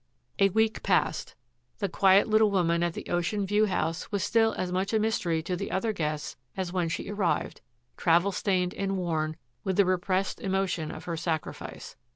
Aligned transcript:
A 0.39 0.49
week 0.49 0.81
passed. 0.81 1.35
The 1.77 1.87
quiet 1.87 2.27
little 2.27 2.49
woman 2.49 2.81
at 2.81 2.93
the 2.95 3.05
Oceanview 3.07 3.67
House 3.67 4.11
was 4.11 4.23
still 4.23 4.51
as 4.57 4.71
much 4.71 4.93
a 4.93 4.99
mystery 4.99 5.43
to 5.43 5.55
the 5.55 5.69
other 5.69 5.93
guests 5.93 6.35
as 6.57 6.73
when 6.73 6.89
she 6.89 7.07
arrived, 7.07 7.61
travel 7.97 8.31
stained 8.31 8.73
and 8.73 8.97
worn 8.97 9.35
with 9.63 9.77
the 9.77 9.85
repressed 9.85 10.39
emotion 10.41 10.89
of 10.89 11.03
her 11.03 11.17
sacrifice. 11.17 11.95